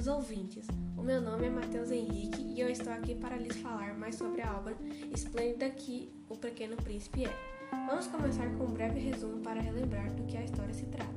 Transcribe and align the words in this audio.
queridos 0.00 0.06
ouvintes. 0.06 0.66
O 0.96 1.02
meu 1.02 1.20
nome 1.20 1.46
é 1.46 1.50
Matheus 1.50 1.90
Henrique 1.90 2.40
e 2.40 2.58
eu 2.58 2.70
estou 2.70 2.90
aqui 2.90 3.14
para 3.14 3.36
lhes 3.36 3.56
falar 3.56 3.92
mais 3.98 4.14
sobre 4.14 4.40
a 4.40 4.56
obra 4.56 4.74
esplêndida 5.14 5.68
que 5.68 6.10
O 6.26 6.36
Pequeno 6.36 6.74
Príncipe 6.76 7.26
é. 7.26 7.30
Vamos 7.86 8.06
começar 8.06 8.48
com 8.56 8.64
um 8.64 8.72
breve 8.72 8.98
resumo 8.98 9.42
para 9.42 9.60
relembrar 9.60 10.10
do 10.14 10.24
que 10.24 10.38
a 10.38 10.44
história 10.44 10.72
se 10.72 10.86
trata. 10.86 11.12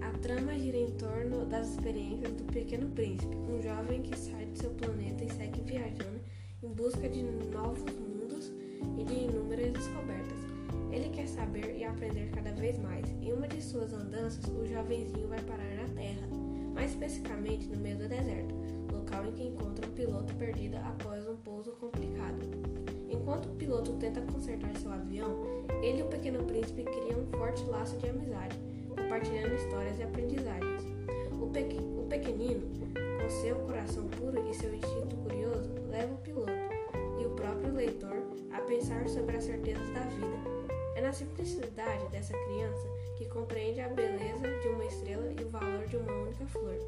A 0.00 0.16
trama 0.18 0.56
gira 0.56 0.76
em 0.76 0.92
torno 0.92 1.44
das 1.44 1.70
experiências 1.70 2.32
do 2.34 2.44
Pequeno 2.52 2.88
Príncipe, 2.90 3.34
um 3.34 3.60
jovem 3.60 4.02
que 4.02 4.16
sai 4.16 4.44
de 4.44 4.56
seu 4.56 4.70
planeta 4.70 5.24
e 5.24 5.30
segue 5.32 5.60
viajando 5.62 6.20
em 6.62 6.68
busca 6.68 7.08
de 7.08 7.22
novos 7.22 7.82
mundos 7.96 8.52
e 8.96 9.04
de 9.04 9.24
inúmeras 9.24 9.72
descobertas. 9.72 10.38
Ele 10.92 11.08
quer 11.08 11.26
saber 11.26 11.76
e 11.76 11.84
aprender 11.84 12.30
cada 12.30 12.52
vez 12.52 12.78
mais. 12.78 13.08
Em 13.20 13.32
uma 13.32 13.48
de 13.48 13.60
suas 13.60 13.92
andanças, 13.92 14.44
o 14.44 14.64
jovenzinho 14.64 15.26
vai 15.26 15.40
parar 15.42 15.74
na 15.74 15.88
Terra, 15.94 16.28
mais 16.72 16.92
especificamente 16.92 17.66
no 17.68 17.78
meio 17.78 17.98
do 17.98 18.08
deserto, 18.08 18.54
local 18.92 19.26
em 19.26 19.32
que 19.32 19.44
encontra 19.44 19.86
um 19.86 19.92
piloto 19.92 20.34
perdido 20.34 20.76
após 20.76 21.26
um 21.28 21.36
pouso 21.36 21.72
complicado. 21.72 22.38
Enquanto 23.08 23.46
o 23.46 23.54
piloto 23.56 23.92
tenta 23.94 24.20
consertar 24.20 24.74
seu 24.76 24.92
avião, 24.92 25.34
ele 25.82 26.00
e 26.00 26.02
o 26.02 26.06
pequeno 26.06 26.44
príncipe 26.44 26.84
criam 26.84 27.20
um 27.20 27.38
forte 27.38 27.64
laço 27.64 27.96
de 27.98 28.08
amizade, 28.08 28.58
compartilhando 28.88 29.54
histórias 29.54 29.98
e 29.98 30.02
aprendizagens. 30.02 30.84
O, 31.40 31.46
pe 31.48 31.60
o 31.62 32.06
pequenino, 32.08 32.68
com 33.20 33.30
seu 33.30 33.56
coração 33.56 34.06
puro 34.08 34.38
e 34.48 34.54
seu 34.54 34.74
instinto 34.74 35.16
curioso, 35.16 35.70
leva 35.90 36.14
o 36.14 36.18
piloto 36.18 36.52
e 37.20 37.26
o 37.26 37.30
próprio 37.30 37.74
leitor 37.74 38.22
a 38.52 38.60
pensar 38.60 39.08
sobre 39.08 39.36
as 39.36 39.44
certezas 39.44 39.88
da 39.90 40.00
vida 40.00 40.60
é 41.00 41.00
na 41.00 41.12
simplicidade 41.12 42.06
dessa 42.08 42.34
criança 42.34 42.86
que 43.16 43.24
compreende 43.26 43.80
a 43.80 43.88
beleza 43.88 44.46
de 44.60 44.68
uma 44.68 44.84
estrela 44.84 45.32
e 45.32 45.42
o 45.42 45.48
valor 45.48 45.79
de 45.90 45.96
uma 45.96 46.12
única 46.12 46.46
flor, 46.46 46.78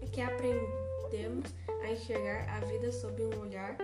e 0.00 0.06
que 0.06 0.20
aprendemos 0.20 1.52
a 1.82 1.90
enxergar 1.90 2.48
a 2.48 2.64
vida 2.64 2.92
sob 2.92 3.20
um 3.24 3.40
olhar 3.40 3.76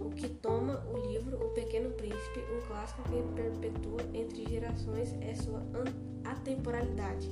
o 0.00 0.10
que 0.10 0.28
toma 0.28 0.86
o 0.88 0.96
livro 1.08 1.36
O 1.44 1.50
Pequeno 1.50 1.90
Príncipe, 1.90 2.40
um 2.56 2.64
clássico 2.68 3.02
que 3.02 3.22
perpetua 3.34 4.00
entre 4.14 4.46
gerações, 4.48 5.12
é 5.20 5.34
sua 5.34 5.60
atemporalidade. 6.24 7.28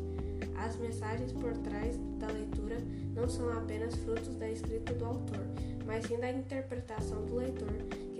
As 0.57 0.77
mensagens 0.77 1.33
por 1.33 1.57
trás 1.59 1.97
da 2.19 2.27
leitura 2.27 2.79
não 3.15 3.29
são 3.29 3.49
apenas 3.57 3.95
frutos 3.95 4.35
da 4.35 4.51
escrita 4.51 4.93
do 4.95 5.05
autor, 5.05 5.47
mas 5.87 6.05
sim 6.07 6.19
da 6.19 6.31
interpretação 6.31 7.25
do 7.25 7.37
leitor, 7.37 7.69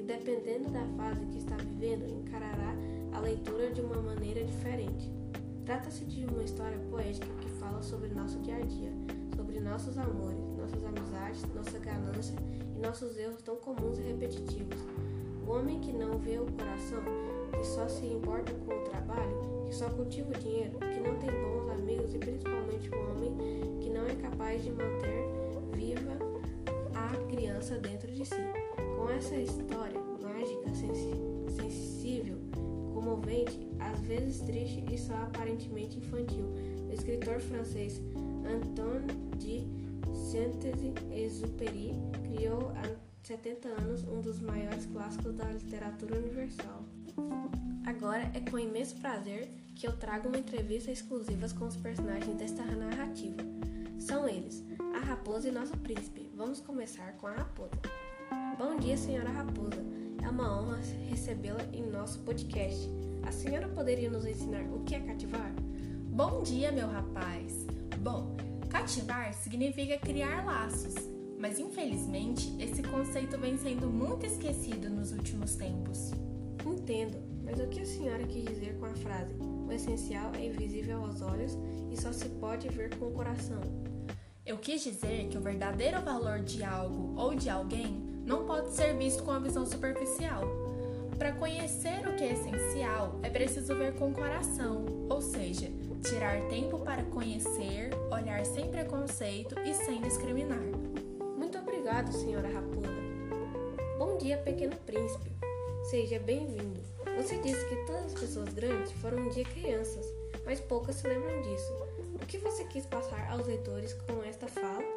dependendo 0.07 0.71
da 0.71 0.87
fase 0.97 1.27
que 1.27 1.39
está 1.39 1.57
vivendo, 1.57 2.07
encarará 2.09 2.75
a 3.13 3.19
leitura 3.19 3.71
de 3.73 3.81
uma 3.81 4.01
maneira 4.01 4.45
diferente. 4.45 5.24
Trata-se 5.65 6.05
de 6.05 6.27
uma 6.27 6.43
história 6.43 6.79
poética 6.91 7.27
que 7.41 7.49
fala 7.59 7.83
sobre 7.83 8.11
nosso 8.11 8.39
dia 8.41 8.57
a 8.57 8.61
dia, 8.61 8.93
sobre 9.35 9.61
nossos 9.61 9.97
amores, 9.97 10.45
nossas 10.59 10.85
amizades, 10.85 11.43
nossa 11.55 11.79
ganância 11.79 12.37
e 12.77 12.79
nossos 12.79 13.17
erros 13.17 13.41
tão 13.41 13.57
comuns 13.57 13.99
e 13.99 14.03
repetitivos. 14.03 14.79
O 15.47 15.51
homem 15.53 15.81
que 15.81 15.91
não 15.91 16.19
vê 16.19 16.39
o 16.39 16.45
coração, 16.53 17.03
que 17.51 17.67
só 17.67 17.89
se 17.89 18.05
importa 18.05 18.53
com 18.53 18.75
o 18.75 18.85
trabalho, 18.85 19.65
que 19.65 19.75
só 19.75 19.89
cultiva 19.89 20.31
o 20.31 20.39
dinheiro, 20.39 20.79
que 20.79 21.01
não 21.01 21.19
tem 21.19 21.31
bons 21.31 21.71
amigos 21.71 22.15
e 22.15 22.19
principalmente 22.19 22.91
o 22.91 23.11
homem 23.11 23.35
que 23.81 23.89
não 23.89 24.05
é 24.05 24.15
capaz 24.17 24.63
de 24.63 24.71
manter 24.71 25.25
viva 25.73 26.13
a 26.95 27.17
criança 27.35 27.79
dentro 27.79 28.13
de 28.13 28.27
si. 28.27 28.35
Com 28.99 29.09
essa 29.09 29.37
história 29.37 29.99
mágica, 30.21 30.75
sensível, 30.75 32.39
comovente, 33.05 33.69
às 33.79 34.01
vezes 34.01 34.41
triste 34.41 34.83
e 34.91 34.97
só 34.97 35.15
aparentemente 35.15 35.99
infantil, 35.99 36.47
o 36.89 36.93
escritor 36.93 37.39
francês 37.39 38.01
Antoine 38.47 39.13
de 39.37 39.67
Saint-Exupéry 40.31 41.93
criou 42.25 42.71
há 42.71 42.97
70 43.23 43.69
anos 43.69 44.05
um 44.05 44.21
dos 44.21 44.41
maiores 44.41 44.87
clássicos 44.87 45.35
da 45.35 45.45
literatura 45.45 46.19
universal. 46.19 46.85
Agora 47.87 48.31
é 48.35 48.41
com 48.51 48.59
imenso 48.59 48.97
prazer 48.97 49.51
que 49.77 49.87
eu 49.87 49.97
trago 49.97 50.29
uma 50.29 50.39
entrevista 50.39 50.91
exclusiva 50.91 51.47
com 51.59 51.67
os 51.67 51.77
personagens 51.77 52.37
desta 52.37 52.65
narrativa. 52.65 53.43
São 53.99 54.29
eles, 54.29 54.65
a 54.95 55.05
raposa 55.05 55.49
e 55.49 55.53
nosso 55.53 55.77
príncipe. 55.79 56.31
Vamos 56.35 56.61
começar 56.61 57.13
com 57.15 57.27
a 57.27 57.33
raposa. 57.33 57.81
Bom 58.59 58.77
dia, 58.77 58.97
senhora 58.97 59.31
Raposa. 59.31 60.04
É 60.25 60.29
uma 60.31 60.59
honra 60.59 60.79
recebê-la 61.11 61.63
em 61.71 61.83
nosso 61.83 62.21
podcast. 62.21 62.89
A 63.25 63.31
senhora 63.31 63.69
poderia 63.69 64.09
nos 64.09 64.25
ensinar 64.25 64.65
o 64.73 64.83
que 64.83 64.95
é 64.95 65.01
cativar? 65.01 65.53
Bom 66.11 66.43
dia, 66.43 66.73
meu 66.73 66.89
rapaz. 66.89 67.67
Bom, 67.99 68.35
cativar 68.71 69.35
significa 69.35 69.99
criar 69.99 70.47
laços, 70.47 70.95
mas 71.39 71.59
infelizmente 71.59 72.57
esse 72.59 72.83
conceito 72.83 73.37
vem 73.37 73.59
sendo 73.59 73.87
muito 73.87 74.25
esquecido 74.25 74.89
nos 74.89 75.13
últimos 75.13 75.57
tempos. 75.57 76.13
Entendo, 76.65 77.19
mas 77.45 77.61
o 77.61 77.69
que 77.69 77.81
a 77.81 77.87
senhora 77.87 78.27
quis 78.27 78.47
dizer 78.47 78.79
com 78.79 78.87
a 78.87 78.95
frase? 78.95 79.35
O 79.69 79.71
essencial 79.71 80.33
é 80.37 80.47
invisível 80.47 81.05
aos 81.05 81.21
olhos 81.21 81.53
e 81.93 82.01
só 82.01 82.11
se 82.13 82.31
pode 82.31 82.67
ver 82.71 82.97
com 82.97 83.09
o 83.09 83.13
coração. 83.13 83.61
Eu 84.47 84.57
quis 84.57 84.83
dizer 84.83 85.29
que 85.29 85.37
o 85.37 85.43
verdadeiro 85.43 86.01
valor 86.01 86.41
de 86.41 86.65
algo 86.65 87.15
ou 87.15 87.35
de 87.35 87.51
alguém 87.51 88.14
não 88.25 88.45
pode 88.45 88.71
ser 88.71 88.97
visto 88.97 89.23
com 89.23 89.31
a 89.31 89.39
visão 89.39 89.67
superficial. 89.67 90.43
Para 91.19 91.33
conhecer 91.33 92.07
o 92.09 92.17
que 92.17 92.25
é 92.25 92.33
essencial, 92.33 93.19
é 93.23 93.31
preciso 93.31 93.75
ver 93.77 93.95
com 93.95 94.11
o 94.11 94.15
coração, 94.15 94.85
ou 95.09 95.23
seja, 95.23 95.71
tirar 96.03 96.41
tempo 96.49 96.79
para 96.81 97.03
conhecer, 97.05 97.91
olhar 98.11 98.45
sem 98.45 98.69
preconceito 98.69 99.55
e 99.61 99.75
sem 99.75 100.01
discriminar. 100.03 100.65
Muito 101.37 101.59
obrigado, 101.59 102.13
senhora 102.13 102.49
Raposa. 102.49 103.05
Bom 103.99 104.19
dia, 104.19 104.39
pequeno 104.39 104.77
príncipe. 104.85 105.31
Seja 105.91 106.19
bem-vindo. 106.19 106.81
Você 107.17 107.39
disse 107.39 107.65
que 107.69 107.77
todas 107.87 108.07
as 108.07 108.15
pessoas 108.15 108.49
grandes 108.53 108.91
foram 108.93 109.19
um 109.19 109.29
dia 109.29 109.45
crianças, 109.45 110.05
mas 110.45 110.61
poucas 110.61 110.97
se 110.97 111.07
lembram 111.07 111.43
disso. 111.43 111.73
O 112.15 112.27
que 112.27 112.39
você 112.39 112.65
quis 112.65 112.85
passar 112.87 113.31
aos 113.31 113.47
leitores 113.47 113.95
com 113.95 114.23
esta 114.25 114.49
fala? 114.49 114.94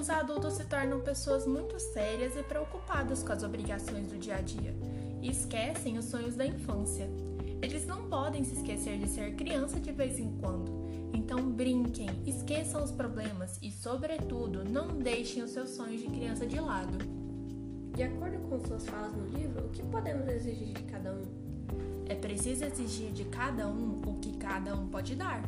Os 0.00 0.08
adultos 0.08 0.54
se 0.54 0.64
tornam 0.64 0.98
pessoas 1.00 1.46
muito 1.46 1.78
sérias 1.78 2.34
e 2.34 2.42
preocupadas 2.42 3.22
com 3.22 3.32
as 3.32 3.42
obrigações 3.42 4.06
do 4.06 4.16
dia 4.16 4.36
a 4.36 4.40
dia 4.40 4.74
e 5.20 5.28
esquecem 5.30 5.98
os 5.98 6.06
sonhos 6.06 6.34
da 6.34 6.46
infância. 6.46 7.06
Eles 7.60 7.86
não 7.86 8.08
podem 8.08 8.42
se 8.42 8.54
esquecer 8.54 8.98
de 8.98 9.06
ser 9.06 9.34
criança 9.34 9.78
de 9.78 9.92
vez 9.92 10.18
em 10.18 10.32
quando. 10.38 10.72
Então 11.12 11.50
brinquem, 11.50 12.08
esqueçam 12.24 12.82
os 12.82 12.90
problemas 12.90 13.58
e, 13.60 13.70
sobretudo, 13.70 14.64
não 14.64 14.88
deixem 14.88 15.42
os 15.42 15.50
seus 15.50 15.68
sonhos 15.68 16.00
de 16.00 16.06
criança 16.06 16.46
de 16.46 16.58
lado. 16.58 16.96
De 17.94 18.02
acordo 18.02 18.38
com 18.48 18.58
suas 18.58 18.86
falas 18.86 19.12
no 19.12 19.26
livro, 19.26 19.66
o 19.66 19.68
que 19.68 19.82
podemos 19.82 20.26
exigir 20.28 20.72
de 20.72 20.82
cada 20.84 21.12
um? 21.12 21.22
É 22.08 22.14
preciso 22.14 22.64
exigir 22.64 23.12
de 23.12 23.26
cada 23.26 23.68
um 23.68 24.00
o 24.06 24.14
que 24.14 24.34
cada 24.38 24.74
um 24.74 24.88
pode 24.88 25.14
dar. 25.14 25.42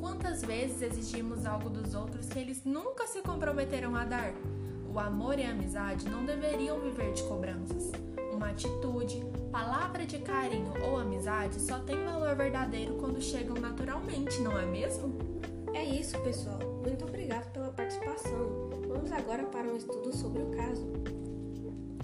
Quantas 0.00 0.42
vezes 0.42 0.82
exigimos 0.82 1.46
algo 1.46 1.70
dos 1.70 1.94
outros 1.94 2.28
que 2.28 2.38
eles 2.38 2.64
nunca 2.64 3.06
se 3.06 3.22
comprometeram 3.22 3.94
a 3.96 4.04
dar? 4.04 4.32
O 4.92 4.98
amor 4.98 5.38
e 5.38 5.44
a 5.44 5.50
amizade 5.50 6.08
não 6.08 6.24
deveriam 6.24 6.80
viver 6.80 7.12
de 7.12 7.22
cobranças. 7.24 7.92
Uma 8.32 8.50
atitude, 8.50 9.24
palavra 9.50 10.06
de 10.06 10.18
carinho 10.18 10.72
ou 10.84 10.98
amizade 10.98 11.60
só 11.60 11.78
tem 11.78 12.04
valor 12.04 12.34
verdadeiro 12.34 12.94
quando 12.94 13.20
chegam 13.20 13.56
naturalmente, 13.56 14.40
não 14.40 14.58
é 14.58 14.66
mesmo? 14.66 15.18
É 15.74 15.84
isso, 15.84 16.18
pessoal. 16.20 16.58
Muito 16.82 17.04
obrigado 17.04 17.50
pela 17.52 17.70
participação. 17.70 18.70
Vamos 18.88 19.12
agora 19.12 19.44
para 19.44 19.68
um 19.68 19.76
estudo 19.76 20.14
sobre 20.14 20.42
o 20.42 20.50
caso. 20.50 20.86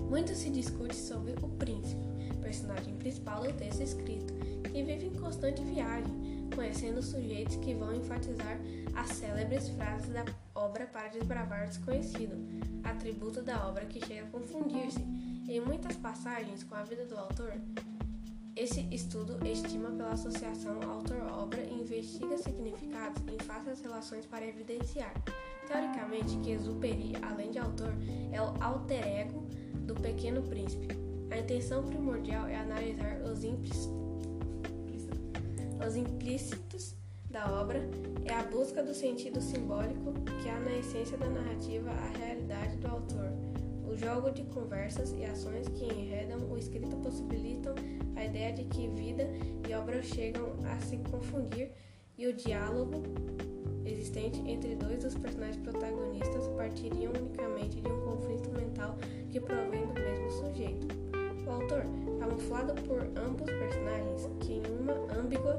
Muito 0.08 0.34
se 0.34 0.50
discute 0.50 0.94
sobre 0.94 1.32
o 1.42 1.48
príncipe, 1.48 2.02
personagem 2.42 2.94
principal 2.96 3.42
do 3.42 3.52
texto 3.54 3.80
escrito, 3.80 4.34
que 4.64 4.82
vive 4.82 5.06
em 5.06 5.14
constante 5.14 5.62
viagem 5.62 6.41
conhecendo 6.54 7.02
sujeitos 7.02 7.56
que 7.56 7.74
vão 7.74 7.94
enfatizar 7.94 8.58
as 8.94 9.08
célebres 9.08 9.68
frases 9.70 10.08
da 10.08 10.24
obra 10.54 10.86
para 10.86 11.08
desbravar 11.08 11.64
o 11.64 11.68
desconhecido, 11.68 12.36
atributo 12.84 13.42
da 13.42 13.66
obra 13.66 13.86
que 13.86 14.04
chega 14.04 14.22
a 14.26 14.30
confundir-se 14.30 15.00
em 15.48 15.60
muitas 15.60 15.96
passagens 15.96 16.62
com 16.62 16.74
a 16.74 16.82
vida 16.82 17.04
do 17.06 17.16
autor. 17.18 17.52
Esse 18.54 18.86
estudo 18.90 19.38
estima 19.46 19.90
pela 19.90 20.10
associação 20.10 20.78
autor-obra 20.82 21.62
e 21.62 21.72
investiga 21.72 22.36
significados 22.36 23.22
em 23.26 23.38
fáceis 23.44 23.80
relações 23.80 24.26
para 24.26 24.46
evidenciar, 24.46 25.12
teoricamente, 25.66 26.36
que 26.38 26.50
Exuperi, 26.50 27.14
além 27.22 27.50
de 27.50 27.58
autor, 27.58 27.94
é 28.30 28.40
o 28.42 28.62
alter 28.62 29.06
ego 29.06 29.40
do 29.86 29.94
Pequeno 29.94 30.42
Príncipe. 30.42 30.88
A 31.30 31.38
intenção 31.38 31.82
primordial 31.82 32.46
é 32.46 32.56
analisar 32.56 33.22
os 33.22 33.42
implícitos 33.42 34.01
os 35.86 35.96
implícitos 35.96 36.94
da 37.30 37.60
obra 37.60 37.80
é 38.24 38.32
a 38.32 38.42
busca 38.44 38.82
do 38.82 38.94
sentido 38.94 39.40
simbólico 39.40 40.12
que 40.42 40.48
há 40.48 40.60
na 40.60 40.76
essência 40.76 41.16
da 41.16 41.28
narrativa 41.28 41.90
a 41.90 42.18
realidade 42.18 42.76
do 42.76 42.88
autor. 42.88 43.32
O 43.84 43.96
jogo 43.96 44.30
de 44.30 44.44
conversas 44.44 45.12
e 45.12 45.24
ações 45.24 45.68
que 45.68 45.84
enredam 45.84 46.38
o 46.50 46.56
escrito 46.56 46.96
possibilitam 46.96 47.74
a 48.16 48.24
ideia 48.24 48.52
de 48.52 48.64
que 48.64 48.88
vida 48.88 49.28
e 49.68 49.74
obra 49.74 50.02
chegam 50.02 50.54
a 50.64 50.78
se 50.80 50.98
confundir 50.98 51.72
e 52.16 52.26
o 52.26 52.32
diálogo 52.32 53.02
existente 53.84 54.40
entre 54.48 54.76
dois 54.76 55.02
dos 55.02 55.14
personagens 55.16 55.56
protagonistas 55.56 56.46
partiriam 56.56 57.12
unicamente 57.12 57.80
de 57.80 57.88
um 57.88 58.00
conflito 58.02 58.50
mental 58.50 58.96
que 59.30 59.40
provém 59.40 59.86
do 59.86 59.94
mesmo 59.94 60.30
sujeito. 60.30 61.11
O 61.46 61.50
autor, 61.50 61.84
camuflado 62.18 62.74
por 62.82 63.00
ambos 63.18 63.50
personagens, 63.50 64.28
que 64.40 64.54
em 64.54 64.62
uma 64.80 64.94
ambígua 65.18 65.58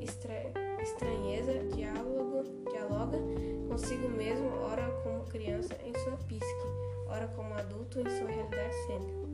estra 0.00 0.34
estranheza 0.80 1.52
diálogo, 1.74 2.44
dialoga 2.70 3.18
consigo 3.68 4.08
mesmo, 4.08 4.48
ora 4.60 4.90
como 5.02 5.24
criança 5.26 5.76
em 5.84 5.92
sua 6.00 6.16
psique, 6.26 6.44
ora 7.06 7.28
como 7.28 7.54
adulto 7.54 8.00
em 8.00 8.10
sua 8.18 8.28
realidade 8.28 8.74
cênica. 8.86 9.27